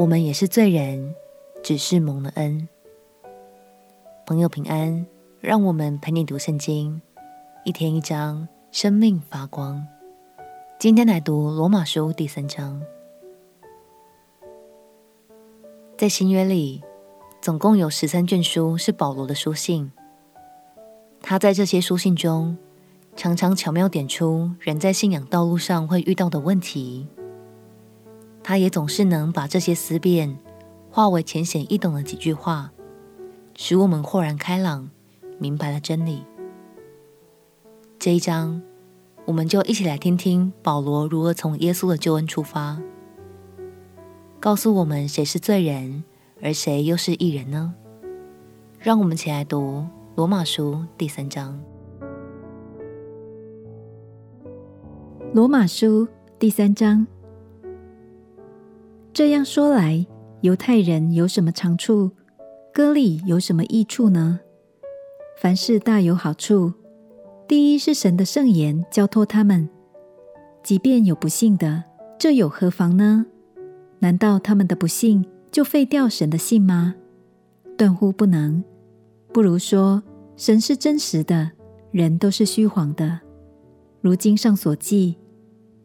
[0.00, 1.14] 我们也是罪人，
[1.62, 2.66] 只是蒙了恩。
[4.24, 5.04] 朋友平安，
[5.42, 7.02] 让我们陪你读圣经，
[7.66, 9.86] 一天一章，生命发光。
[10.78, 12.80] 今天来读罗马书第三章。
[15.98, 16.82] 在新约里，
[17.42, 19.92] 总共有十三卷书是保罗的书信。
[21.20, 22.56] 他在这些书信中，
[23.14, 27.06] 常常巧妙点出人在信仰道路上会遇到的问题。
[28.42, 30.38] 他也总是能把这些思辨
[30.90, 32.72] 化为浅显易懂的几句话，
[33.56, 34.90] 使我们豁然开朗，
[35.38, 36.24] 明白了真理。
[37.98, 38.60] 这一章，
[39.26, 42.80] 我们就一起来听听保罗如何从耶稣的救恩出发，
[44.40, 46.02] 告诉我们谁是罪人，
[46.42, 47.74] 而谁又是义人呢？
[48.78, 51.60] 让我们一起来读罗马书第三章。
[55.34, 57.06] 罗马书第三章。
[59.20, 60.06] 这样说来，
[60.40, 62.10] 犹太人有什么长处？
[62.72, 64.40] 割礼有什么益处呢？
[65.36, 66.72] 凡事大有好处。
[67.46, 69.68] 第一是神的圣言交托他们，
[70.62, 71.84] 即便有不幸的，
[72.18, 73.26] 这有何妨呢？
[73.98, 76.94] 难道他们的不幸就废掉神的信吗？
[77.76, 78.64] 断乎不能。
[79.34, 80.02] 不如说，
[80.34, 81.50] 神是真实的，
[81.90, 83.20] 人都是虚谎的。
[84.00, 85.18] 如经上所记：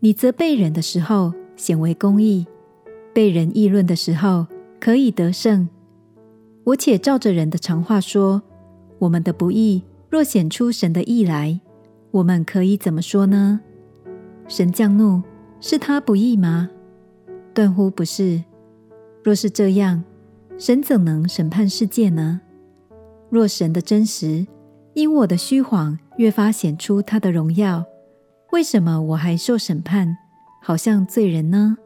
[0.00, 2.46] 你责备人的时候，显为公义。
[3.12, 4.46] 被人议论的时候，
[4.80, 5.68] 可以得胜。
[6.64, 8.42] 我且照着人的常话说：
[8.98, 11.60] 我们的不义若显出神的义来，
[12.10, 13.60] 我们可以怎么说呢？
[14.48, 15.22] 神降怒，
[15.60, 16.70] 是他不义吗？
[17.52, 18.42] 断乎不是。
[19.22, 20.02] 若是这样，
[20.58, 22.40] 神怎能审判世界呢？
[23.30, 24.46] 若神的真实
[24.94, 27.84] 因我的虚谎越发显出他的荣耀，
[28.52, 30.16] 为什么我还受审判，
[30.62, 31.76] 好像罪人呢？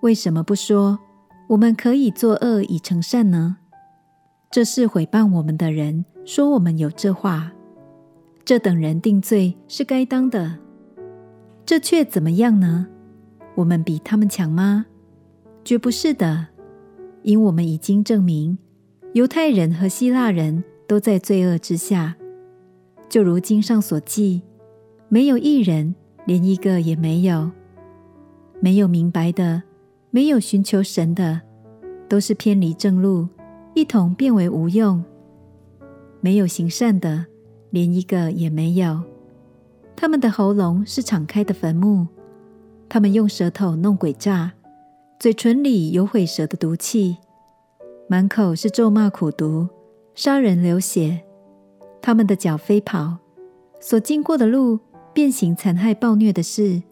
[0.00, 0.98] 为什么不说
[1.48, 3.56] 我们可以作恶以成善呢？
[4.50, 7.52] 这是毁谤我们的人说我们有这话，
[8.44, 10.58] 这等人定罪是该当的。
[11.66, 12.86] 这却怎么样呢？
[13.56, 14.86] 我们比他们强吗？
[15.64, 16.46] 绝不是的，
[17.22, 18.56] 因我们已经证明，
[19.14, 22.16] 犹太人和希腊人都在罪恶之下，
[23.08, 24.42] 就如经上所记，
[25.08, 25.94] 没有一人，
[26.24, 27.50] 连一个也没有，
[28.60, 29.64] 没有明白的。
[30.18, 31.42] 没有寻求神的，
[32.08, 33.28] 都是偏离正路，
[33.72, 35.00] 一同变为无用；
[36.20, 37.26] 没有行善的，
[37.70, 39.00] 连一个也没有。
[39.94, 42.08] 他们的喉咙是敞开的坟墓，
[42.88, 44.54] 他们用舌头弄诡诈，
[45.20, 47.18] 嘴唇里有毁舌的毒气，
[48.08, 49.68] 满口是咒骂苦毒，
[50.16, 51.20] 杀人流血。
[52.02, 53.18] 他们的脚飞跑，
[53.78, 54.80] 所经过的路，
[55.12, 56.82] 遍行残害暴虐的事，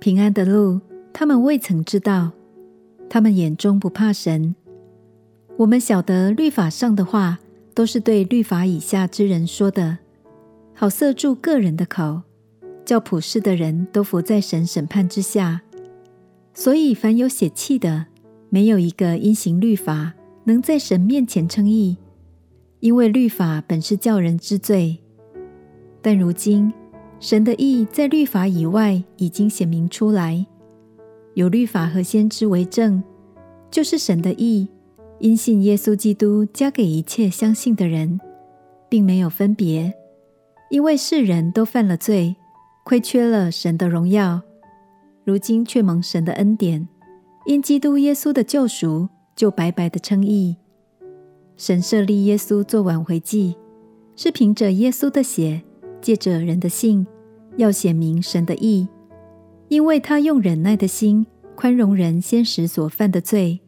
[0.00, 0.80] 平安的路，
[1.12, 2.32] 他们未曾知道。
[3.08, 4.54] 他们眼中不怕神。
[5.56, 7.38] 我们晓得律法上的话，
[7.74, 9.98] 都是对律法以下之人说的，
[10.74, 12.22] 好塞住个人的口，
[12.84, 15.62] 叫普世的人都伏在神审判之下。
[16.54, 18.06] 所以，凡有血气的，
[18.50, 20.14] 没有一个因行律法
[20.44, 21.96] 能在神面前称义，
[22.80, 24.98] 因为律法本是叫人知罪。
[26.00, 26.72] 但如今，
[27.20, 30.46] 神的义在律法以外已经显明出来。
[31.38, 33.00] 有律法和先知为证，
[33.70, 34.66] 就是神的意，
[35.20, 38.18] 因信耶稣基督加给一切相信的人，
[38.88, 39.94] 并没有分别，
[40.68, 42.34] 因为世人都犯了罪，
[42.84, 44.42] 亏缺了神的荣耀，
[45.22, 46.88] 如今却蒙神的恩典，
[47.46, 50.56] 因基督耶稣的救赎，就白白的称义。
[51.56, 53.54] 神设立耶稣做挽回祭，
[54.16, 55.62] 是凭着耶稣的血，
[56.00, 57.06] 借着人的信，
[57.56, 58.88] 要显明神的义。
[59.68, 63.60] 因为他用忍耐的心宽容人先时所犯的罪，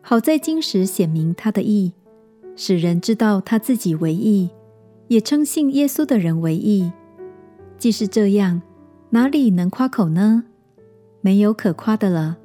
[0.00, 1.92] 好在今时显明他的义，
[2.56, 4.48] 使人知道他自己为义，
[5.08, 6.90] 也称信耶稣的人为义。
[7.76, 8.62] 既是这样，
[9.10, 10.44] 哪里能夸口呢？
[11.20, 12.38] 没有可夸的了。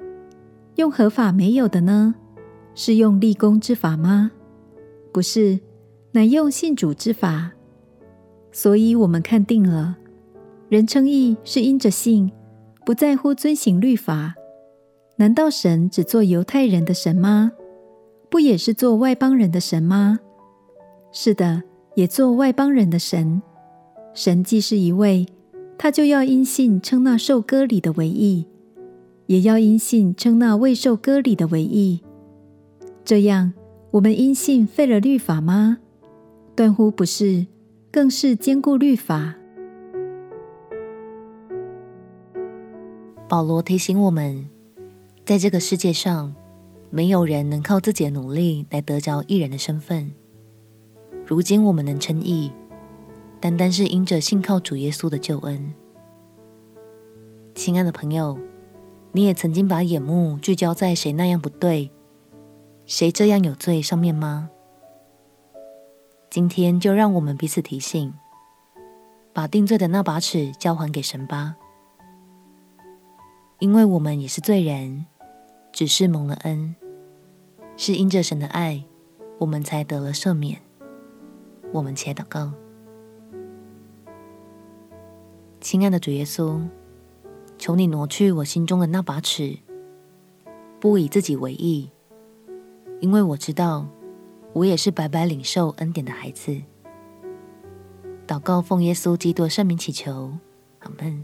[0.76, 2.14] 用何法没有的呢？
[2.74, 4.30] 是用立功之法吗？
[5.12, 5.60] 不是，
[6.12, 7.52] 乃用信主之法。
[8.52, 9.96] 所以我们看定了，
[10.68, 12.30] 人称义是因着信。
[12.84, 14.34] 不在乎遵行律法，
[15.16, 17.52] 难道神只做犹太人的神吗？
[18.28, 20.20] 不也是做外邦人的神吗？
[21.12, 21.62] 是的，
[21.94, 23.42] 也做外邦人的神。
[24.14, 25.26] 神既是一位，
[25.76, 28.46] 他就要因信称那受割礼的为义，
[29.26, 32.00] 也要因信称那未受割礼的为义。
[33.04, 33.52] 这样，
[33.92, 35.78] 我们因信废了律法吗？
[36.54, 37.46] 断乎不是，
[37.90, 39.36] 更是坚固律法。
[43.30, 44.50] 保罗提醒我们，
[45.24, 46.34] 在这个世界上，
[46.90, 50.10] 没有人能靠自己的努力来得着义人的身份。
[51.24, 52.50] 如今我们能称义，
[53.38, 55.72] 单单是因着信靠主耶稣的救恩。
[57.54, 58.36] 亲爱的朋友，
[59.12, 61.92] 你也曾经把眼目聚焦在谁那样不对，
[62.84, 64.50] 谁这样有罪上面吗？
[66.28, 68.12] 今天就让我们彼此提醒，
[69.32, 71.54] 把定罪的那把尺交还给神吧，
[73.60, 75.04] 因为我们也是罪人，
[75.70, 76.74] 只是蒙了恩，
[77.76, 78.82] 是因着神的爱，
[79.38, 80.58] 我们才得了赦免。
[81.70, 82.52] 我们且祷告，
[85.60, 86.66] 亲爱的主耶稣，
[87.58, 89.58] 求你挪去我心中的那把尺，
[90.80, 91.90] 不以自己为意，
[93.00, 93.86] 因为我知道
[94.54, 96.62] 我也是白白领受恩典的孩子。
[98.26, 100.32] 祷告奉耶稣基督圣名祈求，
[100.78, 101.22] 阿门。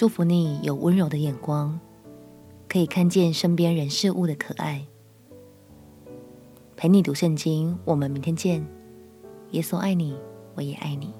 [0.00, 1.78] 祝福你有温柔的眼光，
[2.66, 4.86] 可以看见身边人事物的可爱。
[6.74, 8.66] 陪你读圣经，我们明天见。
[9.50, 10.16] 耶稣爱你，
[10.54, 11.12] 我也爱你。